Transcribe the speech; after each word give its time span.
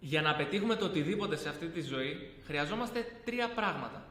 Για 0.00 0.22
να 0.22 0.34
πετύχουμε 0.34 0.76
το 0.76 0.84
οτιδήποτε 0.84 1.36
σε 1.36 1.48
αυτή 1.48 1.66
τη 1.66 1.80
ζωή, 1.80 2.32
χρειαζόμαστε 2.46 3.06
τρία 3.24 3.48
πράγματα. 3.48 4.04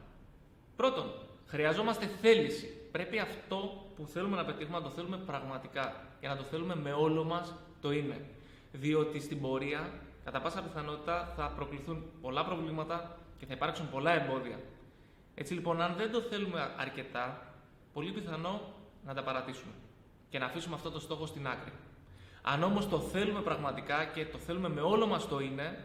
Πρώτον, 0.76 1.12
χρειαζόμαστε 1.46 2.06
θέληση. 2.20 2.88
Πρέπει 2.92 3.18
αυτό 3.18 3.86
που 3.96 4.06
θέλουμε 4.06 4.36
να 4.36 4.44
πετύχουμε 4.44 4.78
να 4.78 4.84
το 4.84 4.90
θέλουμε 4.90 5.16
πραγματικά 5.16 6.06
και 6.20 6.28
να 6.28 6.36
το 6.36 6.42
θέλουμε 6.42 6.76
με 6.76 6.92
όλο 6.92 7.24
μας 7.24 7.54
το 7.80 7.92
είναι. 7.92 8.24
Διότι 8.72 9.20
στην 9.20 9.40
πορεία, 9.40 9.90
κατά 10.24 10.40
πάσα 10.40 10.62
πιθανότητα, 10.62 11.32
θα 11.36 11.52
προκληθούν 11.56 12.04
πολλά 12.20 12.44
προβλήματα 12.44 13.18
και 13.38 13.46
θα 13.46 13.54
υπάρξουν 13.54 13.90
πολλά 13.90 14.12
εμπόδια. 14.22 14.58
Έτσι 15.34 15.54
λοιπόν, 15.54 15.80
αν 15.80 15.94
δεν 15.96 16.10
το 16.10 16.20
θέλουμε 16.20 16.74
αρκετά, 16.76 17.54
πολύ 17.92 18.12
πιθανό 18.12 18.60
να 19.04 19.14
τα 19.14 19.22
παρατήσουμε 19.22 19.72
και 20.28 20.38
να 20.38 20.44
αφήσουμε 20.46 20.74
αυτό 20.74 20.90
το 20.90 21.00
στόχο 21.00 21.26
στην 21.26 21.46
άκρη. 21.46 21.72
Αν 22.48 22.62
όμως 22.62 22.88
το 22.88 22.98
θέλουμε 22.98 23.40
πραγματικά 23.40 24.04
και 24.04 24.26
το 24.26 24.38
θέλουμε 24.38 24.68
με 24.68 24.80
όλο 24.80 25.06
μας 25.06 25.28
το 25.28 25.38
είναι, 25.38 25.84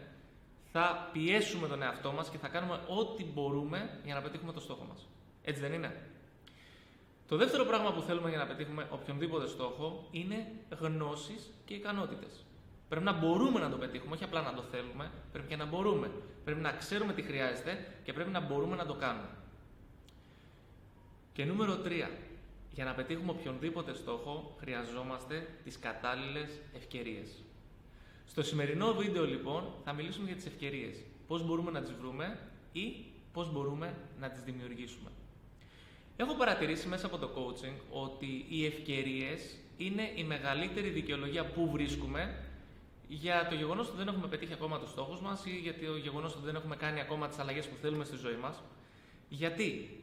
θα 0.72 1.08
πιέσουμε 1.12 1.68
τον 1.68 1.82
εαυτό 1.82 2.12
μας 2.12 2.28
και 2.28 2.38
θα 2.38 2.48
κάνουμε 2.48 2.80
ό,τι 2.88 3.24
μπορούμε 3.24 4.00
για 4.04 4.14
να 4.14 4.20
πετύχουμε 4.20 4.52
το 4.52 4.60
στόχο 4.60 4.84
μας. 4.84 5.08
Έτσι 5.42 5.60
δεν 5.60 5.72
είναι; 5.72 6.10
Το 7.28 7.36
δεύτερο 7.36 7.64
πράγμα 7.64 7.92
που 7.92 8.00
θέλουμε 8.00 8.28
για 8.28 8.38
να 8.38 8.46
πετύχουμε 8.46 8.86
οποιονδήποτε 8.90 9.46
στόχο 9.46 10.08
είναι 10.10 10.52
γνώσεις 10.78 11.50
και 11.64 11.74
ικανότητες. 11.74 12.44
Πρέπει 12.88 13.04
να 13.04 13.12
μπορούμε 13.12 13.60
να 13.60 13.70
το 13.70 13.76
πετύχουμε, 13.76 14.14
όχι 14.14 14.24
απλά 14.24 14.42
να 14.42 14.54
το 14.54 14.62
θέλουμε, 14.62 15.10
πρέπει 15.32 15.48
και 15.48 15.56
να 15.56 15.66
μπορούμε. 15.66 16.10
Πρέπει 16.44 16.60
να 16.60 16.72
ξέρουμε 16.72 17.12
τι 17.12 17.22
χρειάζεται 17.22 17.86
και 18.04 18.12
πρέπει 18.12 18.30
να 18.30 18.40
μπορούμε 18.40 18.76
να 18.76 18.86
το 18.86 18.94
κάνουμε. 18.94 19.28
Και 21.32 21.44
νούμερο 21.44 21.78
3. 21.84 22.10
Για 22.74 22.84
να 22.84 22.94
πετύχουμε 22.94 23.30
οποιονδήποτε 23.30 23.94
στόχο, 23.94 24.56
χρειαζόμαστε 24.60 25.48
τις 25.64 25.78
κατάλληλες 25.78 26.60
ευκαιρίες. 26.76 27.42
Στο 28.26 28.42
σημερινό 28.42 28.94
βίντεο, 28.94 29.24
λοιπόν, 29.26 29.64
θα 29.84 29.92
μιλήσουμε 29.92 30.26
για 30.26 30.36
τις 30.36 30.46
ευκαιρίες. 30.46 30.96
Πώς 31.26 31.46
μπορούμε 31.46 31.70
να 31.70 31.80
τις 31.80 31.92
βρούμε 31.92 32.38
ή 32.72 32.94
πώς 33.32 33.52
μπορούμε 33.52 33.94
να 34.20 34.30
τις 34.30 34.42
δημιουργήσουμε. 34.42 35.10
Έχω 36.16 36.34
παρατηρήσει 36.34 36.88
μέσα 36.88 37.06
από 37.06 37.18
το 37.18 37.30
coaching 37.36 37.74
ότι 37.90 38.46
οι 38.48 38.66
ευκαιρίες 38.66 39.56
είναι 39.76 40.10
η 40.14 40.24
μεγαλύτερη 40.24 40.88
δικαιολογία 40.88 41.44
που 41.46 41.70
βρίσκουμε 41.70 42.34
για 43.08 43.46
το 43.48 43.54
γεγονός 43.54 43.88
ότι 43.88 43.96
δεν 43.96 44.08
έχουμε 44.08 44.28
πετύχει 44.28 44.52
ακόμα 44.52 44.78
τους 44.78 44.90
στόχους 44.90 45.20
μας 45.20 45.44
ή 45.44 45.50
για 45.50 45.74
το 45.74 45.96
γεγονός 45.96 46.34
ότι 46.34 46.44
δεν 46.44 46.54
έχουμε 46.54 46.76
κάνει 46.76 47.00
ακόμα 47.00 47.28
τις 47.28 47.38
αλλαγές 47.38 47.66
που 47.66 47.76
θέλουμε 47.76 48.04
στη 48.04 48.16
ζωή 48.16 48.36
μας. 48.36 48.62
Γιατί; 49.28 50.00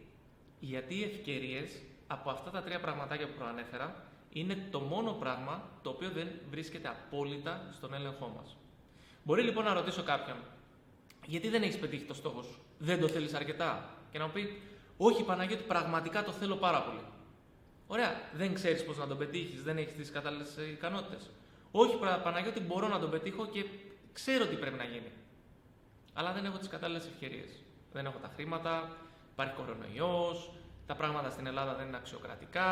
Γιατί 0.60 0.96
οι 0.96 1.04
ευκαιρίες 1.04 1.82
από 2.12 2.30
αυτά 2.30 2.50
τα 2.50 2.62
τρία 2.62 2.80
πραγματάκια 2.80 3.28
που 3.28 3.38
προανέφερα 3.38 4.04
είναι 4.30 4.68
το 4.72 4.80
μόνο 4.80 5.12
πράγμα 5.12 5.64
το 5.82 5.90
οποίο 5.90 6.10
δεν 6.10 6.28
βρίσκεται 6.50 6.88
απόλυτα 6.88 7.70
στον 7.72 7.94
έλεγχό 7.94 8.34
μας. 8.38 8.56
Μπορεί 9.24 9.42
λοιπόν 9.42 9.64
να 9.64 9.74
ρωτήσω 9.74 10.04
κάποιον, 10.04 10.38
γιατί 11.26 11.50
δεν 11.50 11.62
έχεις 11.64 11.80
πετύχει 11.80 12.04
το 12.04 12.14
στόχο 12.14 12.42
σου, 12.42 12.60
δεν 12.78 13.00
το 13.00 13.08
θέλεις 13.08 13.34
αρκετά, 13.34 13.90
και 14.12 14.18
να 14.18 14.26
μου 14.26 14.32
πει, 14.32 14.62
Όχι, 14.98 15.24
Παναγιώτη, 15.24 15.64
πραγματικά 15.64 16.24
το 16.24 16.32
θέλω 16.32 16.56
πάρα 16.56 16.82
πολύ. 16.82 17.04
Ωραία, 17.88 18.22
δεν 18.34 18.54
ξέρεις 18.54 18.86
πώς 18.86 18.98
να 18.98 19.08
τον 19.08 19.18
πετύχεις, 19.18 19.64
δεν 19.64 19.78
έχεις 19.78 19.94
τις 19.94 20.12
κατάλληλες 20.12 20.58
ικανότητες. 20.58 21.30
Όχι, 21.72 22.00
Παναγιώτη, 22.24 22.60
μπορώ 22.60 22.88
να 22.88 23.00
τον 23.00 23.10
πετύχω 23.10 23.46
και 23.46 23.66
ξέρω 24.14 24.46
τι 24.46 24.56
πρέπει 24.56 24.78
να 24.78 24.84
γίνει. 24.84 25.12
Αλλά 26.14 26.34
δεν 26.34 26.46
έχω 26.46 26.58
τις 26.58 26.68
κατάλληλες 26.68 27.06
ευκαιρίες. 27.06 27.50
Δεν 27.92 28.06
έχω 28.06 28.18
τα 28.18 28.32
χρήματα, 28.36 28.98
υπάρχει 29.32 29.54
κορονοϊός, 29.54 30.52
τα 30.90 30.96
πράγματα 30.96 31.30
στην 31.30 31.46
Ελλάδα 31.48 31.76
δεν 31.76 31.88
είναι 31.88 31.98
αξιοκρατικά, 31.98 32.70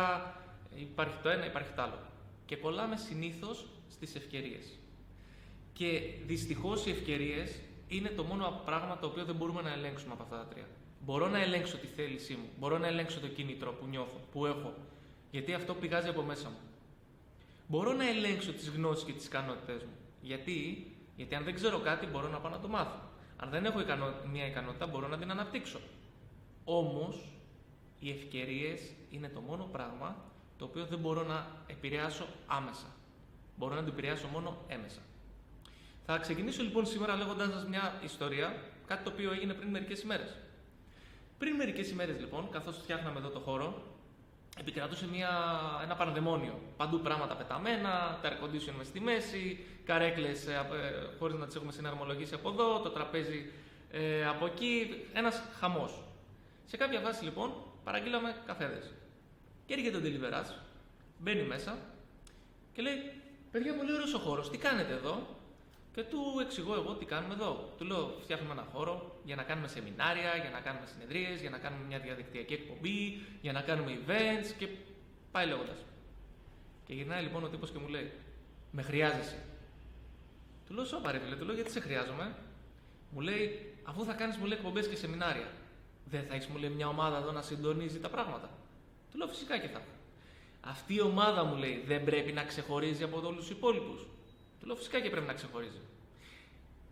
υπάρχει 0.76 1.18
το 1.24 1.30
ένα, 1.30 1.46
υπάρχει 1.46 1.72
το 1.72 1.82
άλλο. 1.82 2.00
Και 2.46 2.56
κολλάμε 2.56 2.96
συνήθως 2.96 3.66
στις 3.90 4.16
ευκαιρίες. 4.16 4.80
Και 5.74 6.02
δυστυχώς 6.26 6.86
οι 6.86 6.90
ευκαιρίες 6.90 7.60
είναι 7.88 8.10
το 8.10 8.24
μόνο 8.24 8.62
πράγμα 8.66 8.98
το 8.98 9.08
οποίο 9.08 9.26
δεν 9.26 9.36
μπορούμε 9.36 9.62
να 9.62 9.72
ελέγξουμε 9.72 10.14
από 10.14 10.24
αυτά 10.24 10.38
τα 10.38 10.46
τρία. 10.46 10.68
Μπορώ 11.00 11.28
να 11.28 11.42
ελέγξω 11.42 11.78
τη 11.78 11.88
θέλησή 11.88 12.34
μου, 12.34 12.50
μπορώ 12.60 12.78
να 12.78 12.88
ελέγξω 12.88 13.20
το 13.20 13.28
κίνητρο 13.28 13.74
που 13.74 13.86
νιώθω, 13.86 14.20
που 14.32 14.46
έχω, 14.46 14.74
γιατί 15.32 15.54
αυτό 15.54 15.74
πηγάζει 15.74 16.10
από 16.10 16.22
μέσα 16.22 16.50
μου. 16.50 16.60
Μπορώ 17.68 17.94
να 17.94 18.10
ελέγξω 18.10 18.54
τις 18.54 18.70
γνώσεις 18.70 19.06
και 19.06 19.14
τις 19.14 19.26
ικανότητές 19.26 19.84
μου. 19.84 19.96
Γιατί; 20.22 20.88
Γιατί 21.16 21.36
αν 21.36 21.44
δεν 21.44 21.54
ξέρω 21.54 21.80
κάτι, 21.80 22.06
μπορώ 22.06 22.28
να 22.28 22.40
πάω 22.40 22.52
να 22.52 22.60
το 22.60 22.68
μάθω. 22.68 23.00
Αν 23.38 23.50
δεν 23.50 23.66
έχω 23.66 23.80
μια 24.32 24.48
ικανότητα, 24.48 24.88
μπορώ 24.88 25.08
να 25.08 25.18
την 25.18 25.32
αναπτύξω. 25.32 25.80
Όμως, 26.64 27.37
οι 28.00 28.10
ευκαιρίες 28.10 28.82
είναι 29.10 29.30
το 29.30 29.40
μόνο 29.40 29.64
πράγμα 29.72 30.16
το 30.58 30.66
οποίο 30.66 30.86
δεν 30.86 31.00
μπορώ 31.00 31.24
να 31.24 31.48
επηρεάσω 31.68 32.28
άμεσα. 32.48 32.86
Μπορώ 33.56 33.76
να 33.76 33.84
το 33.84 33.90
επηρεάσω 33.92 34.28
μόνο 34.28 34.58
έμεσα. 34.68 35.00
Θα 36.06 36.18
ξεκινήσω 36.18 36.64
λοιπόν 36.64 36.86
σήμερα 36.86 37.16
λέγοντα 37.16 37.50
σας 37.50 37.66
μια 37.66 38.00
ιστορία, 38.04 38.56
κάτι 38.88 39.04
το 39.04 39.10
οποίο 39.10 39.32
έγινε 39.32 39.54
πριν 39.54 39.70
μερικές 39.70 40.02
ημέρες. 40.02 40.38
Πριν 41.38 41.56
μερικές 41.56 41.90
ημέρες 41.90 42.20
λοιπόν, 42.20 42.50
καθώς 42.52 42.78
φτιάχναμε 42.78 43.20
εδώ 43.20 43.30
το 43.30 43.40
χώρο, 43.40 43.82
επικρατούσε 44.60 45.08
μια, 45.08 45.30
ένα 45.84 45.96
πανδαιμόνιο. 45.96 46.60
Παντού 46.78 47.00
πράγματα 47.00 47.36
πεταμένα, 47.36 48.20
τα 48.22 48.30
air 48.30 48.44
condition 48.44 48.74
μες 48.78 48.88
στη 48.88 49.00
μέση, 49.00 49.66
καρέκλες 49.86 50.48
ε, 50.48 50.54
ε 50.54 51.18
χωρίς 51.20 51.38
να 51.38 51.46
τις 51.46 51.56
έχουμε 51.56 51.72
συναρμολογήσει 51.72 52.34
από 52.34 52.50
εδώ, 52.50 52.80
το 52.80 52.90
τραπέζι 52.90 53.52
ε, 53.92 54.26
από 54.26 54.46
εκεί. 54.46 55.04
Ένας 55.14 55.44
χαμός. 55.60 56.04
Σε 56.66 56.78
κάποια 56.78 57.02
βάση 57.02 57.24
λοιπόν 57.24 57.52
παραγγείλαμε 57.88 58.36
καφέδε. 58.46 58.82
Και 59.66 59.74
έρχεται 59.74 59.98
ο 59.98 60.02
Deliveras, 60.04 60.50
μπαίνει 61.18 61.44
μέσα 61.44 61.78
και 62.74 62.82
λέει: 62.82 62.98
Παιδιά, 63.52 63.76
πολύ 63.76 63.94
ωραίος 63.94 64.14
ο 64.14 64.20
χώρος, 64.20 64.50
τι 64.50 64.58
κάνετε 64.58 64.94
εδώ; 64.94 65.16
Και 65.94 66.04
του 66.04 66.20
εξηγώ 66.42 66.74
εγώ 66.74 66.94
τι 66.94 67.06
κάνουμε 67.06 67.34
εδώ. 67.34 67.74
Του 67.78 67.86
λέω: 67.86 68.18
Φτιάχνουμε 68.24 68.54
ένα 68.54 68.68
χώρο 68.72 69.20
για 69.24 69.36
να 69.36 69.44
κάνουμε 69.44 69.68
σεμινάρια, 69.68 70.36
για 70.36 70.50
να 70.50 70.60
κάνουμε 70.60 70.86
συνεδρίες, 70.86 71.42
για 71.42 71.50
να 71.50 71.58
κάνουμε 71.58 71.84
μια 71.86 72.00
διαδικτυακή 72.00 72.54
εκπομπή, 72.54 73.22
για 73.42 73.52
να 73.52 73.62
κάνουμε 73.62 74.00
events 74.02 74.50
και 74.58 74.68
πάει 75.32 75.48
λέγοντας. 75.48 75.80
Και 76.86 76.94
γυρνάει 76.94 77.24
λοιπόν 77.24 77.44
ο 77.44 77.48
τύπος 77.48 77.72
και 77.72 77.80
μου 77.80 77.88
λέει: 77.88 78.12
Με 78.72 78.82
χρειάζεσαι. 78.82 79.40
Του 80.68 80.74
λέω: 80.74 80.86
Σώπα, 80.86 81.12
ρε, 81.12 81.20
του 81.40 81.46
λέω: 81.46 81.56
Γιατί 81.56 81.72
σε 81.72 81.80
χρειάζομαι. 81.80 82.36
Μου 83.12 83.20
λέει: 83.20 83.74
Αφού 83.84 84.04
θα 84.04 84.14
κάνεις 84.14 84.38
μου 84.38 84.46
λέει 84.46 84.58
εκπομπές 84.58 84.88
και 84.88 84.96
σεμινάρια, 84.96 85.48
δεν 86.10 86.24
θα 86.28 86.36
έχεις 86.36 86.48
μου 86.48 86.58
λέει 86.58 86.70
μια 86.70 86.88
ομάδα 86.88 87.18
εδώ 87.18 87.32
να 87.32 87.42
συντονίζει 87.42 88.00
τα 88.00 88.10
πράγματα. 88.10 88.50
Του 89.12 89.18
λέω 89.18 89.28
φυσικά 89.28 89.58
και 89.58 89.68
θα. 89.68 89.82
Αυτή 90.62 90.94
η 90.94 91.02
ομάδα 91.02 91.44
μου 91.44 91.56
λέει 91.56 91.84
δεν 91.88 92.04
πρέπει 92.04 92.32
να 92.32 92.44
ξεχωρίζει 92.44 93.04
από 93.04 93.18
όλους 93.18 93.36
τους 93.36 93.50
υπόλοιπους. 93.50 94.08
Του 94.60 94.66
λέω 94.66 94.76
φυσικά 94.76 95.00
και 95.00 95.10
πρέπει 95.10 95.28
να 95.28 95.34
ξεχωρίζει. 95.34 95.82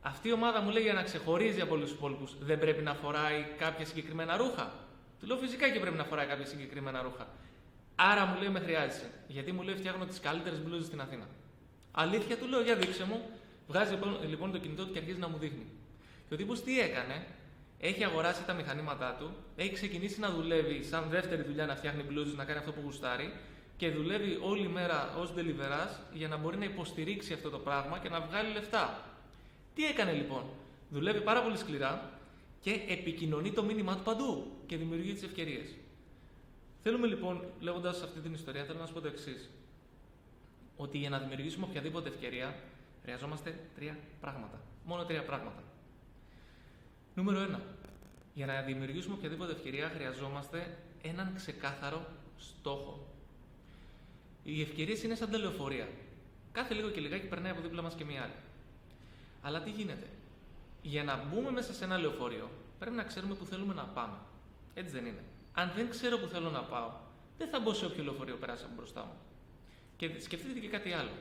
Αυτή 0.02 0.28
η 0.28 0.32
ομάδα 0.32 0.62
μου 0.62 0.70
λέει 0.70 0.84
για 0.84 0.94
να 0.94 1.04
ξεχωρίζει 1.04 1.62
από 1.62 1.74
όλους 1.74 1.90
τους 1.90 1.98
υπόλοιπους 1.98 2.36
δεν 2.40 2.60
πρέπει 2.60 2.84
να 2.84 2.94
φοράει 2.94 3.46
κάποια 3.58 3.86
συγκεκριμένα 3.86 4.38
ρούχα. 4.38 4.74
Του 5.20 5.26
λέω 5.28 5.38
φυσικά 5.38 5.70
και 5.70 5.80
πρέπει 5.80 5.98
να 5.98 6.04
φοράει 6.04 6.26
κάποια 6.26 6.46
συγκεκριμένα 6.46 7.02
ρούχα. 7.02 7.28
Άρα 7.96 8.26
μου 8.26 8.40
λέει 8.40 8.50
με 8.50 8.60
χρειάζεσαι. 8.60 9.12
Γιατί 9.28 9.52
μου 9.52 9.62
λέει 9.62 9.76
φτιάχνω 9.76 10.06
τις 10.06 10.20
καλύτερες 10.20 10.62
μπλούζες 10.62 10.86
στην 10.86 11.02
Αθήνα. 11.02 11.28
Αλήθεια 11.92 12.38
του 12.38 12.48
λέω, 12.48 12.62
για 12.62 12.76
δείξε 12.76 13.06
μου. 13.06 13.30
Βγάζει 13.68 13.92
λοιπόν, 13.92 14.18
λοιπόν 14.28 14.52
το 14.52 14.58
κινητό 14.58 14.86
του 14.86 14.92
και 14.92 14.98
αρχίζει 14.98 15.20
να 15.20 15.28
μου 15.28 15.38
δείχνει. 15.38 15.66
Και 16.28 16.34
ο 16.34 16.38
τύπος 16.38 16.64
τι 16.64 16.80
έκανε, 16.80 17.28
έχει 17.80 18.04
αγοράσει 18.04 18.44
τα 18.46 18.54
μηχανήματά 18.54 19.16
του, 19.20 19.36
έχει 19.56 19.74
ξεκινήσει 19.74 20.20
να 20.20 20.30
δουλεύει 20.30 20.84
σαν 20.84 21.10
δεύτερη 21.10 21.42
δουλειά 21.42 21.66
να 21.66 21.76
φτιάχνει 21.76 22.04
μπλούζες, 22.04 22.36
να 22.36 22.46
κάνει 22.46 22.60
αυτό 22.60 22.72
που 22.72 22.82
γουστάρει 22.84 23.34
και 23.78 23.90
δουλεύει 23.90 24.40
όλη 24.42 24.68
μέρα 24.68 25.16
ως 25.18 25.34
deliverás 25.36 26.00
για 26.14 26.28
να 26.28 26.38
μπορεί 26.38 26.58
να 26.58 26.66
υποστηρίξει 26.66 27.34
αυτό 27.34 27.50
το 27.50 27.60
πράγμα 27.60 28.00
και 28.00 28.10
να 28.10 28.22
βγάλει 28.22 28.52
λεφτά. 28.54 29.04
Τι 29.76 29.86
έκανε 29.86 30.12
λοιπόν, 30.12 30.44
δουλεύει 30.90 31.22
πάρα 31.22 31.42
πολύ 31.44 31.58
σκληρά 31.58 32.20
και 32.62 32.80
επικοινωνεί 32.88 33.52
το 33.52 33.64
μήνυμά 33.64 33.96
του 33.96 34.04
παντού 34.04 34.52
και 34.66 34.78
δημιουργεί 34.78 35.14
τις 35.14 35.24
ευκαιρίες. 35.24 35.68
Θέλουμε 36.82 37.08
λοιπόν, 37.08 37.44
λέγοντας 37.60 38.02
αυτή 38.02 38.20
την 38.20 38.34
ιστορία, 38.34 38.64
θέλω 38.64 38.80
να 38.80 38.86
σα 38.86 38.94
πω 38.94 39.02
το 39.02 39.08
εξής. 39.08 39.50
Ότι 40.78 40.98
για 40.98 41.10
να 41.10 41.20
δημιουργήσουμε 41.20 41.66
οποιαδήποτε 41.70 42.10
ευκαιρία 42.10 42.56
χρειαζόμαστε 43.04 43.60
τρία 43.76 43.98
πράγματα. 44.22 44.62
Μόνο 44.86 45.06
τρία 45.06 45.24
πράγματα. 45.24 45.64
Νούμερο 47.16 47.40
1. 47.40 47.60
Για 48.36 48.46
να 48.46 48.62
δημιουργήσουμε 48.62 49.16
οποιαδήποτε 49.16 49.52
ευκαιρία 49.52 49.90
χρειαζόμαστε 49.90 50.78
έναν 51.02 51.34
ξεκάθαρο 51.36 52.06
στόχο. 52.38 53.08
Οι 54.44 54.62
ευκαιρίες 54.62 55.04
είναι 55.04 55.16
σαν 55.16 55.32
τα 55.32 55.38
λεωφορεία. 55.38 55.88
Κάθε 56.52 56.74
λίγο 56.74 56.90
και 56.90 57.00
λιγάκι 57.00 57.28
περνάει 57.28 57.52
από 57.52 57.62
δίπλα 57.62 57.82
μας 57.82 57.94
και 57.94 58.06
μία 58.06 58.22
άλλη. 58.22 58.34
Αλλά 59.42 59.62
τι 59.62 59.70
γίνεται; 59.70 60.08
Για 60.82 61.04
να 61.04 61.24
μπούμε 61.24 61.52
μέσα 61.52 61.74
σε 61.74 61.84
ένα 61.84 61.98
λεωφορείο, 61.98 62.50
πρέπει 62.80 62.96
να 62.96 63.04
ξέρουμε 63.04 63.36
που 63.36 63.46
θέλουμε 63.46 63.74
να 63.74 63.84
πάμε. 63.84 64.18
Έτσι 64.74 64.94
δεν 64.94 65.06
είναι. 65.06 65.24
Αν 65.54 65.72
δεν 65.76 65.90
ξέρω 65.90 66.18
που 66.18 66.28
θέλω 66.28 66.50
να 66.50 66.64
πάω, 66.64 66.92
δεν 67.38 67.50
θα 67.50 67.60
μπω 67.60 67.74
σε 67.74 67.86
όποιο 67.86 68.04
λεωφορείο 68.04 68.36
περάσει 68.36 68.64
από 68.64 68.74
μπροστά 68.76 69.02
μου. 69.02 69.18
Και 69.98 70.20
σκεφτείτε 70.20 70.60
και 70.60 70.68
κάτι 70.68 70.92
άλλο. 70.92 71.12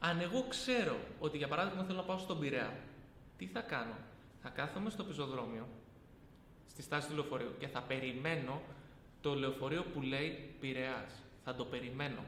Αν 0.00 0.20
εγώ 0.20 0.46
ξέρω 0.48 0.96
ότι 1.18 1.36
για 1.36 1.48
παράδειγμα 1.48 1.84
θέλω 1.84 1.98
να 1.98 2.04
πάω 2.04 2.18
στον 2.18 2.38
Πειραιά, 2.38 2.78
τι 3.36 3.46
θα 3.46 3.60
κάνω; 3.60 3.96
Θα 4.42 4.48
κάθομαι 4.48 4.90
στο 4.90 5.04
πεζοδρόμιο, 5.04 5.68
στη 6.70 6.82
στάση 6.82 7.08
του 7.08 7.14
λεωφορείου 7.14 7.50
και 7.58 7.66
θα 7.66 7.80
περιμένω 7.80 8.60
το 9.20 9.34
λεωφορείο 9.34 9.82
που 9.82 10.00
λέει 10.02 10.54
Πειραιάς. 10.60 11.12
Θα 11.44 11.54
το 11.54 11.64
περιμένω. 11.64 12.24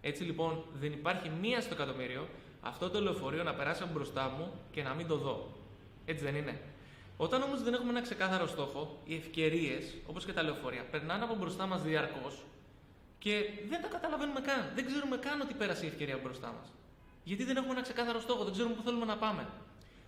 Έτσι 0.00 0.22
λοιπόν 0.22 0.64
δεν 0.80 0.92
υπάρχει 0.92 1.30
μία 1.40 1.60
στο 1.60 1.74
εκατομμύριο 1.74 2.28
αυτό 2.60 2.90
το 2.90 3.00
λεωφορείο 3.00 3.42
να 3.42 3.54
περάσει 3.54 3.82
από 3.82 3.92
μπροστά 3.92 4.28
μου 4.28 4.52
και 4.70 4.82
να 4.82 4.94
μην 4.94 5.06
το 5.06 5.16
δω. 5.16 5.48
Έτσι 6.04 6.24
δεν 6.24 6.34
είναι. 6.34 6.60
Όταν 7.16 7.42
όμως 7.42 7.62
δεν 7.62 7.74
έχουμε 7.74 7.90
ένα 7.90 8.02
ξεκάθαρο 8.02 8.46
στόχο, 8.46 8.98
οι 9.04 9.14
ευκαιρίες, 9.14 9.94
όπως 10.06 10.24
και 10.24 10.32
τα 10.32 10.42
λεωφορεία, 10.42 10.84
περνάνε 10.90 11.24
από 11.24 11.34
μπροστά 11.34 11.66
μας 11.66 11.82
διαρκώς 11.82 12.42
και 13.18 13.50
δεν 13.68 13.82
τα 13.82 13.88
καταλαβαίνουμε 13.88 14.40
καν. 14.40 14.72
Δεν 14.74 14.86
ξέρουμε 14.86 15.16
καν 15.16 15.40
ότι 15.40 15.54
πέρασε 15.54 15.84
η 15.84 15.88
ευκαιρία 15.88 16.18
μπροστά 16.22 16.54
μας. 16.58 16.72
Γιατί 17.24 17.44
δεν 17.44 17.56
έχουμε 17.56 17.72
ένα 17.72 17.82
ξεκάθαρο 17.82 18.20
στόχο, 18.20 18.44
δεν 18.44 18.52
ξέρουμε 18.52 18.74
πού 18.74 18.82
θέλουμε 18.82 19.04
να 19.04 19.16
πάμε. 19.16 19.46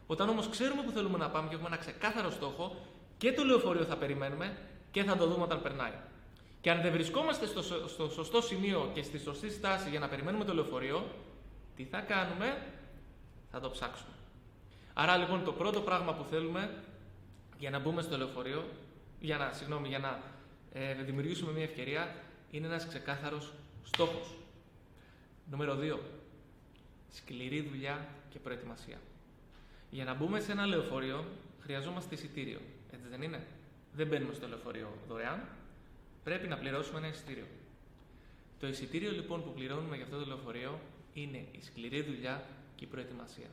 Όταν 0.06 0.28
όμως 0.28 0.48
ξέρουμε 0.48 0.82
που 0.82 0.90
θέλουμε 0.90 1.18
να 1.18 1.30
πάμε 1.30 1.48
και 1.48 1.54
έχουμε 1.54 1.68
ένα 1.68 1.76
ξεκάθαρο 1.76 2.30
στόχο, 2.30 2.76
και 3.20 3.32
το 3.32 3.44
λεωφορείο 3.44 3.84
θα 3.84 3.96
περιμένουμε 3.96 4.56
και 4.90 5.02
θα 5.02 5.16
το 5.16 5.26
δούμε 5.26 5.42
όταν 5.42 5.62
περνάει. 5.62 5.92
Και 6.60 6.70
αν 6.70 6.80
δεν 6.82 6.92
βρισκόμαστε 6.92 7.46
στο, 7.46 7.62
στο 7.88 8.08
σωστό 8.08 8.40
σημείο 8.40 8.90
και 8.94 9.02
στη 9.02 9.18
σωστή 9.18 9.50
στάση 9.50 9.90
για 9.90 9.98
να 9.98 10.08
περιμένουμε 10.08 10.44
το 10.44 10.54
λεωφορείο, 10.54 11.06
τι 11.76 11.84
θα 11.84 12.00
κάνουμε, 12.00 12.62
θα 13.50 13.60
το 13.60 13.70
ψάξουμε. 13.70 14.12
Άρα 14.94 15.16
λοιπόν 15.16 15.44
το 15.44 15.52
πρώτο 15.52 15.80
πράγμα 15.80 16.14
που 16.14 16.24
θέλουμε 16.24 16.74
για 17.58 17.70
να 17.70 17.78
μπούμε 17.78 18.02
στο 18.02 18.16
λεωφορείο, 18.16 18.64
για 19.20 19.36
να, 19.36 19.52
συγγνώμη, 19.52 19.88
για 19.88 19.98
να 19.98 20.22
ε, 20.72 20.94
δημιουργήσουμε 20.94 21.52
μια 21.52 21.62
ευκαιρία, 21.62 22.14
είναι 22.50 22.66
ένας 22.66 22.86
ξεκάθαρος 22.86 23.52
στόχος. 23.84 24.34
Νούμερο 25.50 25.78
2. 25.80 25.98
Σκληρή 27.12 27.60
δουλειά 27.60 28.08
και 28.30 28.38
προετοιμασία. 28.38 28.98
Για 29.90 30.04
να 30.04 30.14
μπούμε 30.14 30.40
σε 30.40 30.52
ένα 30.52 30.66
λεωφορείο 30.66 31.24
χρειαζόμαστε 31.60 32.14
εισιτήριο. 32.14 32.60
Έτσι 33.10 33.20
δεν 33.20 33.28
είναι. 33.28 33.46
Δεν 33.92 34.06
μπαίνουμε 34.06 34.34
στο 34.34 34.48
λεωφορείο 34.48 34.92
δωρεάν. 35.08 35.40
Πρέπει 36.24 36.48
να 36.48 36.56
πληρώσουμε 36.56 36.98
ένα 36.98 37.08
εισιτήριο. 37.08 37.46
Το 38.58 38.66
εισιτήριο 38.66 39.10
λοιπόν 39.10 39.44
που 39.44 39.52
πληρώνουμε 39.52 39.96
για 39.96 40.04
αυτό 40.04 40.18
το 40.18 40.26
λεωφορείο 40.26 40.80
είναι 41.12 41.36
η 41.52 41.60
σκληρή 41.62 42.02
δουλειά 42.02 42.44
και 42.74 42.84
η 42.84 42.86
προετοιμασία. 42.86 43.50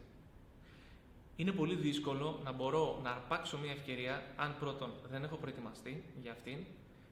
Είναι 1.36 1.52
πολύ 1.52 1.76
δύσκολο 1.76 2.42
να 2.44 2.52
μπορώ 2.52 3.00
να 3.04 3.10
αρπάξω 3.10 3.58
μια 3.58 3.72
ευκαιρία 3.72 4.24
αν 4.36 4.56
πρώτον 4.60 4.92
δεν 5.12 5.24
έχω 5.24 5.36
προετοιμαστεί 5.36 6.04
για 6.22 6.32
αυτήν 6.32 6.58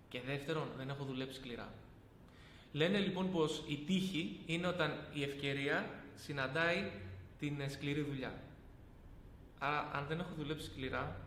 και 0.10 0.22
δεύτερον 0.22 0.68
δεν 0.78 0.90
έχω 0.90 1.04
δουλέψει 1.04 1.40
σκληρά. 1.40 1.74
Λένε 2.72 3.00
λοιπόν 3.00 3.32
πως 3.32 3.64
η 3.68 3.78
τύχη 3.78 4.40
είναι 4.46 4.68
όταν 4.68 4.92
η 5.14 5.24
ευκαιρία 5.24 5.90
συναντάει 6.16 6.92
την 7.40 7.70
σκληρή 7.70 8.02
δουλειά. 8.02 8.34
Άρα, 9.60 9.92
αν 9.94 10.06
δεν 10.08 10.20
έχω 10.20 10.34
δουλέψει 10.38 10.66
σκληρά, 10.66 11.26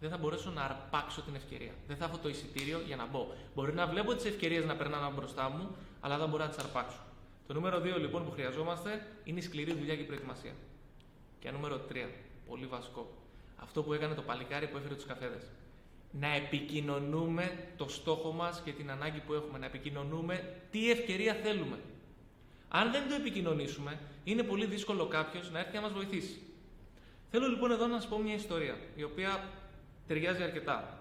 δεν 0.00 0.10
θα 0.10 0.16
μπορέσω 0.16 0.50
να 0.50 0.62
αρπάξω 0.62 1.22
την 1.22 1.34
ευκαιρία. 1.34 1.72
Δεν 1.86 1.96
θα 1.96 2.04
έχω 2.04 2.18
το 2.18 2.28
εισιτήριο 2.28 2.80
για 2.86 2.96
να 2.96 3.06
μπω. 3.06 3.26
Μπορεί 3.54 3.72
να 3.74 3.86
βλέπω 3.86 4.14
τις 4.14 4.24
ευκαιρίες 4.24 4.64
να 4.64 4.76
περνάνε 4.76 5.14
μπροστά 5.16 5.48
μου, 5.48 5.76
αλλά 6.00 6.18
δεν 6.18 6.28
μπορώ 6.28 6.42
να 6.42 6.48
τις 6.48 6.58
αρπάξω. 6.58 6.98
Το 7.46 7.54
νούμερο 7.54 7.78
2 7.78 7.98
λοιπόν 7.98 8.24
που 8.24 8.30
χρειαζόμαστε 8.30 9.06
είναι 9.24 9.38
η 9.38 9.42
σκληρή 9.42 9.72
δουλειά 9.72 9.94
και 9.94 10.02
η 10.02 10.04
προετοιμασία. 10.04 10.52
Και 11.38 11.50
νούμερο 11.50 11.80
3, 11.92 11.94
πολύ 12.48 12.66
βασικό. 12.66 13.12
Αυτό 13.56 13.82
που 13.82 13.92
έκανε 13.92 14.14
το 14.14 14.22
παλικάρι 14.22 14.68
που 14.68 14.76
έφερε 14.76 14.94
τους 14.94 15.06
καφέδες. 15.06 15.42
Να 16.10 16.34
επικοινωνούμε 16.34 17.68
το 17.76 17.88
στόχο 17.88 18.32
μας 18.32 18.62
και 18.64 18.72
την 18.72 18.90
ανάγκη 18.90 19.20
που 19.20 19.32
έχουμε. 19.32 19.58
Να 19.58 19.66
επικοινωνούμε 19.66 20.54
τι 20.70 20.90
ευκαιρία 20.90 21.34
θέλουμε. 21.34 21.78
Αν 22.68 22.90
δεν 22.90 23.08
το 23.08 23.14
επικοινωνήσουμε, 23.14 23.98
είναι 24.24 24.42
πολύ 24.42 24.66
δύσκολο 24.66 25.06
κάποιος 25.06 25.50
να 25.50 25.58
έρθει 25.58 25.74
να 25.74 25.80
μας 25.80 25.92
βοηθήσει. 25.92 26.40
Θέλω 27.30 27.46
λοιπόν 27.48 27.70
εδώ 27.70 27.86
να 27.86 28.00
σας 28.00 28.08
πω 28.08 28.18
μια 28.18 28.34
ιστορία, 28.34 28.78
η 28.96 29.02
οποία 29.02 29.48
ταιριάζει 30.06 30.42
αρκετά. 30.42 31.00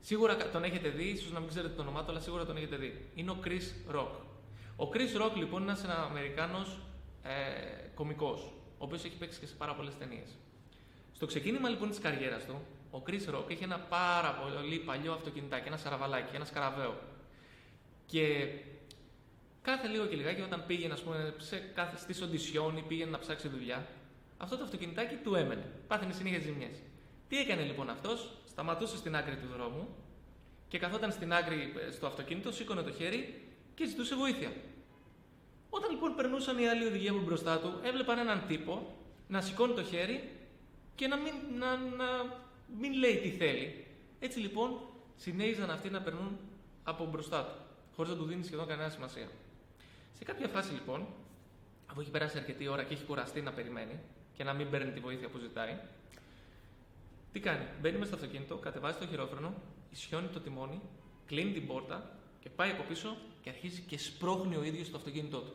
Σίγουρα 0.00 0.36
τον 0.36 0.64
έχετε 0.64 0.88
δει, 0.88 1.04
ίσως 1.04 1.32
να 1.32 1.40
μην 1.40 1.48
ξέρετε 1.48 1.74
το 1.74 1.82
όνομά 1.82 2.04
του, 2.04 2.10
αλλά 2.10 2.20
σίγουρα 2.20 2.44
τον 2.44 2.56
έχετε 2.56 2.76
δει. 2.76 3.08
Είναι 3.14 3.30
ο 3.30 3.38
Chris 3.44 3.94
Rock. 3.96 4.10
Ο 4.76 4.90
Chris 4.92 5.22
Rock 5.22 5.36
λοιπόν 5.36 5.62
είναι 5.62 5.70
ένας 5.70 5.84
Αμερικάνος 5.84 6.78
ε, 7.22 7.30
κωμικό, 7.94 8.52
ο 8.78 8.84
οποίος 8.84 9.04
έχει 9.04 9.16
παίξει 9.16 9.40
και 9.40 9.46
σε 9.46 9.54
πάρα 9.54 9.74
πολλές 9.74 9.98
ταινίες. 9.98 10.28
Στο 11.12 11.26
ξεκίνημα 11.26 11.68
λοιπόν 11.68 11.88
της 11.88 11.98
καριέρας 11.98 12.44
του, 12.44 12.60
ο 12.90 13.02
Chris 13.06 13.34
Rock 13.34 13.50
είχε 13.50 13.64
ένα 13.64 13.78
πάρα 13.78 14.32
πολύ 14.34 14.78
παλιό 14.78 15.12
αυτοκινητάκι, 15.12 15.66
ένα 15.68 15.76
σαραβαλάκι, 15.76 16.36
ένα 16.36 16.44
σκαραβαίο. 16.44 16.98
Και 18.06 18.48
κάθε 19.62 19.88
λίγο 19.88 20.06
και 20.06 20.16
λιγάκι 20.16 20.40
όταν 20.40 20.64
πήγαινε 20.66 20.92
ας 20.92 21.02
πούμε, 21.02 21.34
σε 21.38 21.56
κάθε, 21.74 21.96
στις 21.96 22.22
οντισιόν 22.22 22.76
ή 22.76 22.82
πήγαινε 22.82 23.10
να 23.10 23.18
ψάξει 23.18 23.48
δουλειά, 23.48 23.86
αυτό 24.36 24.56
το 24.56 24.62
αυτοκινητάκι 24.64 25.14
του 25.14 25.34
έμενε. 25.34 25.64
Πάθαινε 25.86 26.12
συνέχεια 26.12 26.40
ζημιές. 26.40 26.76
Τι 27.28 27.38
έκανε 27.38 27.62
λοιπόν 27.62 27.90
αυτός, 27.90 28.30
σταματούσε 28.48 28.96
στην 28.96 29.16
άκρη 29.16 29.36
του 29.36 29.46
δρόμου 29.56 29.88
και 30.68 30.78
καθόταν 30.78 31.12
στην 31.12 31.32
άκρη 31.32 31.72
ε, 31.86 31.90
στο 31.90 32.06
αυτοκίνητο, 32.06 32.52
σήκωνε 32.52 32.82
το 32.82 32.92
χέρι 32.92 33.42
και 33.74 33.86
ζητούσε 33.86 34.14
βοήθεια. 34.14 34.52
Όταν 35.70 35.90
λοιπόν 35.90 36.14
περνούσαν 36.14 36.58
οι 36.58 36.68
άλλοι 36.68 36.84
οδηγοί 36.84 37.08
από 37.08 37.20
μπροστά 37.20 37.58
του, 37.58 37.80
έβλεπαν 37.82 38.18
έναν 38.18 38.44
τύπο 38.48 38.94
να 39.28 39.40
σηκώνει 39.40 39.74
το 39.74 39.82
χέρι 39.82 40.30
και 40.94 41.06
να 41.06 41.16
μην, 41.16 41.32
να, 41.58 41.76
να 41.76 42.06
μην 42.78 42.92
λέει 42.92 43.16
τι 43.16 43.30
θέλει. 43.30 43.86
Έτσι 44.20 44.38
λοιπόν 44.38 44.80
συνέχιζαν 45.16 45.70
αυτοί 45.70 45.90
να 45.90 46.00
περνούν 46.00 46.38
από 46.84 47.04
μπροστά 47.04 47.44
του, 47.44 47.54
χωρίς 47.96 48.12
να 48.12 48.18
του 48.18 48.24
δίνει 48.24 48.44
σχεδόν 48.44 48.66
κανένα 48.66 48.88
σημασία. 48.88 49.28
Σε 50.12 50.24
κάποια 50.24 50.48
φάση 50.48 50.72
λοιπόν, 50.72 51.06
αφού 51.86 52.00
έχει 52.00 52.10
περάσει 52.10 52.38
αρκετή 52.38 52.68
ώρα 52.68 52.82
και 52.82 52.94
έχει 52.94 53.04
κουραστεί 53.04 53.40
να 53.40 53.52
περιμένει 53.52 54.00
και 54.36 54.44
να 54.44 54.52
μην 54.52 54.70
παίρνει 54.70 54.92
τη 54.92 55.00
βοήθεια 55.00 55.28
που 55.28 55.38
ζητάει, 55.38 55.78
τι 57.36 57.42
κάνει, 57.42 57.64
μπαίνει 57.80 57.98
μέσα 57.98 58.06
στο 58.06 58.16
αυτοκίνητο, 58.16 58.56
κατεβάζει 58.56 58.98
το 58.98 59.06
χειρόφρενο, 59.06 59.54
ισιώνει 59.92 60.26
το 60.26 60.40
τιμόνι, 60.40 60.80
κλείνει 61.26 61.52
την 61.52 61.66
πόρτα 61.66 62.10
και 62.40 62.48
πάει 62.48 62.70
από 62.70 62.82
πίσω 62.82 63.16
και 63.42 63.48
αρχίζει 63.48 63.80
και 63.80 63.98
σπρώχνει 63.98 64.56
ο 64.56 64.64
ίδιος 64.64 64.90
το 64.90 64.96
αυτοκίνητό 64.96 65.38
του. 65.38 65.52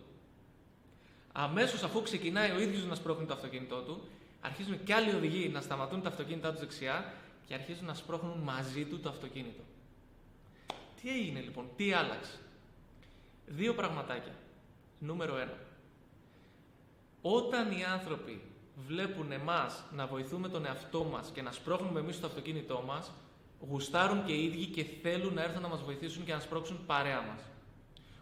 Αμέσως 1.31 1.83
αφού 1.83 2.01
ξεκινάει 2.01 2.51
ο 2.51 2.60
ίδιος 2.60 2.86
να 2.86 2.95
σπρώχνει 2.95 3.25
το 3.25 3.33
αυτοκίνητό 3.33 3.81
του, 3.81 4.04
αρχίζουν 4.42 4.83
και 4.83 4.94
άλλοι 4.94 5.16
οδηγοί 5.16 5.50
να 5.50 5.62
σταματούν 5.62 6.01
τα 6.01 6.10
αυτοκίνητά 6.10 6.51
τους 6.51 6.60
δεξιά 6.60 7.13
και 7.48 7.54
αρχίζουν 7.54 7.86
να 7.86 7.94
σπρώχνουν 7.94 8.38
μαζί 8.38 8.86
του 8.86 9.00
το 9.00 9.10
αυτοκίνητο. 9.10 9.63
Τι 11.01 11.10
έγινε 11.10 11.39
λοιπόν, 11.39 11.66
τι 11.75 11.94
άλλαξε; 11.94 12.39
Δύο 13.45 13.74
πραγματάκια. 13.74 14.33
Νούμερο 15.00 15.38
ένα. 15.38 15.57
Όταν 17.22 17.72
οι 17.72 17.83
άνθρωποι 17.83 18.42
βλέπουν 18.88 19.31
εμάς 19.31 19.83
να 19.91 20.07
βοηθούμε 20.07 20.50
τον 20.50 20.65
εαυτό 20.65 21.03
μας 21.03 21.29
και 21.33 21.41
να 21.41 21.51
σπρώχνουμε 21.51 22.00
εμείς 22.00 22.19
το 22.19 22.27
αυτοκίνητό 22.27 22.83
μας, 22.88 23.12
γουστάρουν 23.69 24.25
και 24.25 24.33
οι 24.33 24.44
ίδιοι 24.44 24.65
και 24.65 24.85
θέλουν 25.01 25.33
να 25.33 25.44
έρθουν 25.44 25.62
να 25.62 25.68
μας 25.68 25.83
βοηθήσουν 25.83 26.25
και 26.25 26.33
να 26.33 26.39
σπρώξουν 26.39 26.85
παρέα 26.85 27.21
μας. 27.21 27.41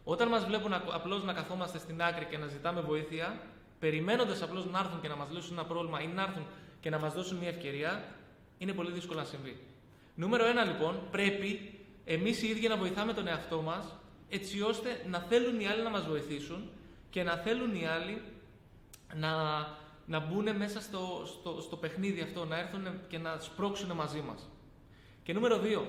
Όταν 0.03 0.27
μας 0.27 0.45
βλέπουν 0.45 0.73
απλώς 0.73 1.23
να 1.23 1.33
καθόμαστε 1.33 1.77
στην 1.77 2.01
άκρη 2.01 2.25
και 2.25 2.37
να 2.37 2.47
ζητάμε 2.47 2.81
βοήθεια, 2.81 3.41
περιμένοντας 3.79 4.41
απλώς 4.41 4.65
να 4.65 4.79
έρθουν 4.79 5.01
και 5.01 5.07
να 5.07 5.15
μας 5.15 5.27
λύσουν 5.31 5.57
ένα 5.57 5.65
πρόβλημα 5.65 6.01
ή 6.01 6.07
να 6.07 6.21
έρθουν 6.21 6.45
και 6.79 6.89
να 6.89 6.99
μας 6.99 7.13
δώσουν 7.13 7.37
μια 7.37 7.49
ευκαιρία, 7.49 8.03
είναι 8.57 8.73
πολύ 8.73 8.91
δύσκολο 8.91 9.19
να 9.19 9.25
συμβεί. 9.25 9.57
Νούμερο 10.15 10.45
ένα 10.45 10.63
λοιπόν, 10.63 11.01
πρέπει 11.11 11.79
εμείς 12.06 12.41
οι 12.41 12.47
ίδιοι 12.47 12.68
να 12.68 12.77
βοηθάμε 12.77 13.13
τον 13.13 13.27
εαυτό 13.27 13.61
μας, 13.61 13.95
έτσι 14.29 14.61
ώστε 14.61 15.06
να 15.07 15.19
θέλουν 15.19 15.59
οι 15.59 15.68
άλλοι 15.68 15.83
να 15.83 15.89
μας 15.89 16.06
βοηθήσουν 16.06 16.69
και 17.09 17.23
να 17.23 17.35
θέλουν 17.35 17.75
οι 17.75 17.87
άλλοι 17.87 18.21
να, 19.15 19.31
να 20.09 20.19
μπουν 20.19 20.56
μέσα 20.56 20.81
στο, 20.81 21.23
στο, 21.25 21.61
στο 21.61 21.75
παιχνίδι 21.75 22.21
αυτό, 22.21 22.45
να 22.45 22.59
έρθουν 22.59 22.87
και 23.07 23.18
να 23.18 23.39
σπρώξουν 23.39 23.92
μαζί 23.92 24.21
μας. 24.21 24.49
Και 25.23 25.33
νούμερο 25.33 25.59
2. 25.63 25.81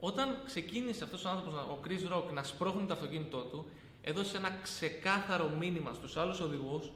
Όταν 0.00 0.42
ξεκίνησε 0.44 1.04
αυτός 1.04 1.24
ο 1.24 1.28
άνθρωπος, 1.28 1.60
ο 1.60 1.78
Chris 1.84 2.14
Rock, 2.14 2.32
να 2.32 2.42
σπρώχνει 2.42 2.86
το 2.86 2.92
αυτοκίνητό 2.92 3.40
του, 3.40 3.70
έδωσε 4.00 4.36
ένα 4.36 4.58
ξεκάθαρο 4.62 5.48
μήνυμα 5.48 5.92
στους 5.92 6.16
άλλους 6.16 6.40
οδηγούς 6.40 6.92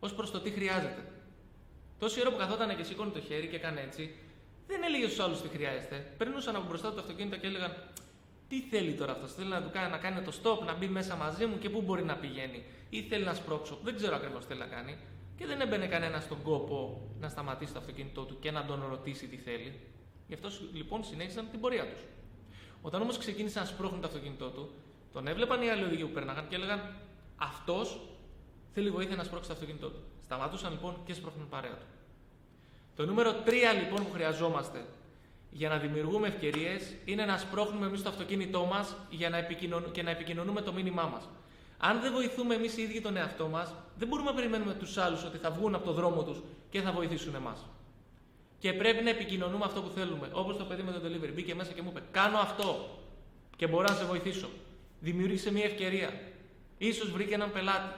ως 0.00 0.14
προς 0.14 0.30
το 0.30 0.40
τι 0.40 0.50
χρειάζεται. 0.50 1.12
Τόση 1.98 2.20
ώρα 2.20 2.30
που 2.30 2.36
καθόταν 2.36 2.76
και 2.76 2.82
σήκωνε 2.82 3.10
το 3.10 3.20
χέρι 3.20 3.46
και 3.46 3.56
έκανε 3.56 3.80
έτσι, 3.80 4.14
δεν 4.66 4.82
έλεγε 4.82 5.04
στους 5.04 5.20
άλλους 5.20 5.40
τι 5.40 5.48
χρειάζεται. 5.48 6.14
Περνούσαν 6.18 6.56
από 6.56 6.66
μπροστά 6.68 6.88
του 6.88 6.94
το 6.94 7.00
αυτοκίνητο 7.00 7.36
και 7.36 7.46
έλεγαν 7.46 7.76
τι 8.48 8.60
θέλει 8.60 8.92
τώρα 8.92 9.12
αυτός, 9.12 9.34
θέλει 9.34 9.48
να 9.48 9.62
του 9.62 9.70
κάνει, 9.72 9.90
να 9.90 9.98
κάνει 9.98 10.20
το 10.20 10.32
stop, 10.42 10.66
να 10.66 10.74
μπει 10.74 10.86
μέσα 10.88 11.16
μαζί 11.16 11.46
μου 11.46 11.58
και 11.58 11.70
πού 11.70 11.82
μπορεί 11.82 12.04
να 12.04 12.16
πηγαίνει, 12.16 12.64
ή 12.90 13.02
θέλει 13.02 13.24
να 13.24 13.34
σπρώξω. 13.34 13.78
Δεν 13.82 13.96
ξέρω 13.96 14.16
ακριβώς 14.16 14.40
τι 14.40 14.46
θέλει 14.46 14.60
να 14.60 14.66
κάνει. 14.66 14.98
Και 15.36 15.46
δεν 15.46 15.60
έμπαινε 15.60 15.86
κανένας 15.86 16.22
στον 16.22 16.42
κόπο 16.42 17.00
να 17.20 17.28
σταματήσει 17.28 17.72
το 17.72 17.78
αυτοκίνητό 17.78 18.22
του 18.22 18.38
και 18.38 18.50
να 18.50 18.64
τον 18.64 18.84
ρωτήσει 18.88 19.26
τι 19.26 19.36
θέλει. 19.36 19.80
Γι' 20.26 20.34
αυτό 20.34 20.48
λοιπόν 20.72 21.04
συνέχισαν 21.04 21.50
την 21.50 21.60
πορεία 21.60 21.88
τους. 21.90 22.00
Όταν 22.82 23.02
όμως 23.02 23.18
ξεκίνησαν 23.18 23.62
να 23.62 23.68
σπρώχνουν 23.68 24.00
το 24.00 24.06
αυτοκίνητό 24.06 24.48
του, 24.48 24.70
τον 25.12 25.26
έβλεπαν 25.26 25.62
οι 25.62 25.70
άλλοι 25.70 25.84
οδηγοί 25.84 26.02
που 26.02 26.12
πέρναγαν 26.12 26.48
και 26.48 26.54
έλεγαν 26.54 26.94
Αυτός 27.36 28.00
θέλει 28.74 28.90
βοήθεια 28.90 29.16
να 29.16 29.24
σπρώξει 29.24 29.48
το 29.48 29.54
αυτοκίνητό 29.54 29.88
του. 29.88 30.02
Σταματούσαν 30.24 30.72
λοιπόν 30.72 30.96
και 31.04 31.14
σπρώχνουν 31.14 31.48
παρέα 31.48 31.70
του. 31.70 31.86
Το 32.96 33.06
νούμερο 33.06 33.30
3 33.46 33.50
λοιπόν 33.80 34.06
που 34.06 34.12
χρειαζόμαστε 34.12 34.84
για 35.50 35.68
να 35.68 35.78
δημιουργούμε 35.78 36.28
ευκαιρίες 36.28 36.94
είναι 37.04 37.24
να 37.24 37.38
σπρώχνουμε 37.38 37.86
εμείς 37.86 38.02
το 38.02 38.08
αυτοκίνητό 38.08 38.64
μας 38.64 38.96
για 39.10 39.30
να 39.30 39.40
και 39.92 40.02
να 40.02 40.10
επικοινωνούμε 40.10 40.60
το 40.60 40.72
μήνυμά 40.72 41.02
μας. 41.02 41.28
Αν 41.78 42.00
δεν 42.00 42.12
βοηθούμε 42.12 42.54
εμείς 42.54 42.76
οι 42.76 42.82
ίδιοι 42.82 43.00
τον 43.00 43.16
εαυτό 43.16 43.48
μας, 43.48 43.74
δεν 43.98 44.08
μπορούμε 44.08 44.30
να 44.30 44.36
περιμένουμε 44.36 44.74
τους 44.74 44.96
άλλους 44.96 45.24
ότι 45.24 45.38
θα 45.38 45.50
βγουν 45.50 45.74
από 45.74 45.84
το 45.84 45.92
δρόμο 45.92 46.22
τους 46.22 46.42
και 46.70 46.80
θα 46.80 46.92
βοηθήσουν 46.92 47.34
εμάς. 47.34 47.66
Και 48.58 48.72
πρέπει 48.72 49.04
να 49.04 49.10
επικοινωνούμε 49.10 49.64
αυτό 49.64 49.82
που 49.82 49.88
θέλουμε. 49.88 50.28
Όπως 50.32 50.56
το 50.56 50.64
παιδί 50.64 50.82
με 50.82 50.92
το 50.92 51.00
delivery 51.04 51.32
μπήκε 51.34 51.54
μέσα 51.54 51.72
και 51.72 51.82
μου 51.82 51.88
είπε: 51.90 52.02
Κάνω 52.10 52.38
αυτό 52.38 52.98
και 53.56 53.66
μπορώ 53.66 53.86
να 53.88 53.94
σε 53.94 54.04
βοηθήσω. 54.04 54.48
Δημιούργησε 55.00 55.52
μια 55.52 55.64
ευκαιρία. 55.64 56.10
σω 56.92 57.12
βρήκε 57.12 57.34
έναν 57.34 57.52
πελάτη. 57.52 57.94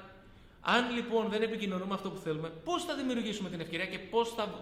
Αν 0.61 0.90
λοιπόν 0.90 1.28
δεν 1.28 1.42
επικοινωνούμε 1.42 1.94
αυτό 1.94 2.11
που 2.11 2.18
θέλουμε, 2.18 2.49
πώς 2.64 2.85
θα 2.85 2.94
δημιουργήσουμε 2.94 3.49
την 3.49 3.61
ευκαιρία 3.61 3.87
και 3.87 3.99
πώς 3.99 4.35
θα, 4.35 4.54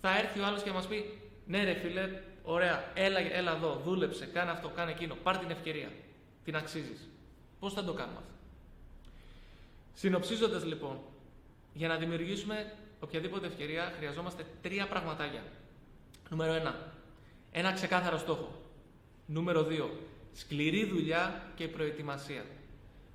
θα 0.00 0.18
έρθει 0.18 0.40
ο 0.40 0.44
άλλος 0.44 0.62
και 0.62 0.68
θα 0.68 0.74
μας 0.74 0.86
πει: 0.86 1.18
Ναι, 1.46 1.64
ρε 1.64 1.74
φίλε, 1.74 2.22
ωραία, 2.42 2.92
έλα, 2.94 3.18
έλα 3.18 3.56
εδώ, 3.56 3.80
δούλεψε, 3.84 4.26
κάνε 4.26 4.50
αυτό, 4.50 4.68
κάνε 4.68 4.90
εκείνο, 4.90 5.14
πάρ 5.22 5.38
την 5.38 5.50
ευκαιρία. 5.50 5.88
Την 6.44 6.56
αξίζεις. 6.56 7.08
Πώς 7.60 7.72
θα 7.72 7.84
το 7.84 7.92
κάνουμε 7.92 8.18
αυτό; 8.18 8.33
Συνοψίζοντας 9.94 10.64
λοιπόν, 10.64 10.98
για 11.72 11.88
να 11.88 11.96
δημιουργήσουμε 11.96 12.72
οποιαδήποτε 13.00 13.46
ευκαιρία 13.46 13.92
χρειαζόμαστε 13.96 14.46
τρία 14.62 14.88
πραγματάκια. 14.88 15.42
Νούμερο 16.30 16.52
ένα, 16.52 16.92
ένα 17.52 17.72
ξεκάθαρο 17.72 18.18
στόχο. 18.18 18.62
Νούμερο 19.26 19.66
2. 19.70 19.90
Σκληρή 20.32 20.84
δουλειά 20.84 21.52
και 21.54 21.68
προετοιμασία. 21.68 22.44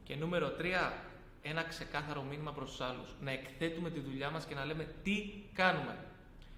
Και 0.03 0.15
νούμερο 0.15 0.51
3. 0.59 0.93
Ένα 1.41 1.63
ξεκάθαρο 1.63 2.21
μήνυμα 2.21 2.51
προς 2.51 2.69
τους 2.69 2.81
άλλους. 2.81 3.15
Να 3.21 3.31
εκθέτουμε 3.31 3.89
τη 3.89 4.00
δουλειά 4.00 4.29
μας 4.29 4.45
και 4.45 4.55
να 4.55 4.65
λέμε 4.65 4.88
τι 5.03 5.33
κάνουμε. 5.53 5.98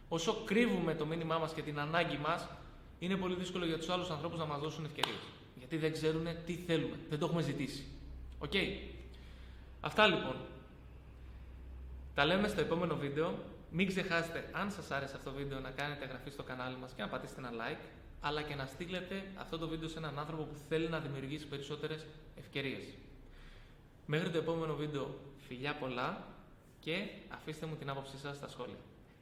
Όσο 0.09 0.43
κρύβουμε 0.45 0.95
το 0.95 1.05
μήνυμά 1.05 1.37
μας 1.37 1.53
και 1.53 1.61
την 1.61 1.79
ανάγκη 1.79 2.17
μας, 2.17 2.47
είναι 2.99 3.15
πολύ 3.15 3.35
δύσκολο 3.35 3.65
για 3.65 3.77
τους 3.77 3.89
άλλους 3.89 4.09
ανθρώπους 4.09 4.39
να 4.39 4.45
μας 4.45 4.59
δώσουν 4.59 4.85
ευκαιρίες. 4.85 5.21
Γιατί 5.57 5.77
δεν 5.77 5.91
ξέρουν 5.91 6.27
τι 6.45 6.53
θέλουμε. 6.53 6.95
Δεν 7.09 7.19
το 7.19 7.25
έχουμε 7.25 7.41
ζητήσει. 7.41 7.85
Οκ. 8.39 8.53
Αυτά 9.81 10.07
λοιπόν. 10.07 10.35
Τα 12.13 12.25
λέμε 12.25 12.47
στο 12.47 12.61
επόμενο 12.61 12.95
βίντεο. 12.95 13.39
Μην 13.73 13.87
ξεχάσετε, 13.87 14.49
αν 14.51 14.71
σας 14.71 14.91
άρεσε 14.91 15.15
αυτό 15.15 15.29
το 15.29 15.35
βίντεο, 15.35 15.59
να 15.59 15.69
κάνετε 15.69 16.03
εγγραφή 16.03 16.29
στο 16.29 16.43
κανάλι 16.43 16.77
μας 16.77 16.91
και 16.91 17.01
να 17.01 17.07
πατήσετε 17.07 17.39
ένα 17.39 17.51
like 17.51 17.79
αλλά 18.21 18.41
και 18.41 18.55
να 18.55 18.65
στείλετε 18.65 19.23
αυτό 19.35 19.57
το 19.57 19.67
βίντεο 19.67 19.89
σε 19.89 19.97
έναν 19.97 20.19
άνθρωπο 20.19 20.43
που 20.43 20.57
θέλει 20.69 20.89
να 20.89 20.99
δημιουργήσει 20.99 21.47
περισσότερες 21.47 22.05
ευκαιρίες. 22.37 22.83
Μέχρι 24.05 24.29
το 24.29 24.37
επόμενο 24.37 24.75
βίντεο, 24.75 25.19
φιλιά 25.47 25.75
πολλά 25.75 26.27
και 26.79 27.07
αφήστε 27.29 27.65
μου 27.65 27.75
την 27.75 27.89
άποψή 27.89 28.17
σας 28.17 28.35
στα 28.35 28.47
σχόλια. 28.47 28.79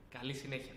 Καλή 0.09 0.33
συνέχεια! 0.33 0.73